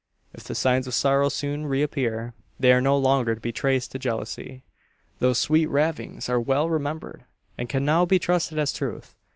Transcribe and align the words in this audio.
If 0.33 0.45
the 0.45 0.55
signs 0.55 0.87
of 0.87 0.95
sorrow 0.95 1.29
soon 1.29 1.67
reappear, 1.67 2.33
they 2.59 2.71
are 2.73 2.81
no 2.81 2.97
longer 2.97 3.35
to 3.35 3.39
be 3.39 3.51
traced 3.51 3.91
to 3.91 3.99
jealousy. 3.99 4.63
Those 5.19 5.37
sweet 5.37 5.67
ravings 5.67 6.27
are 6.27 6.39
well 6.41 6.71
remembered, 6.71 7.25
and 7.55 7.69
can 7.69 7.85
now 7.85 8.07
be 8.07 8.17
trusted 8.17 8.57
as 8.57 8.73
truth. 8.73 9.13